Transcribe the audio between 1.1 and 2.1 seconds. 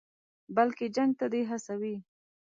ته دې هڅوي.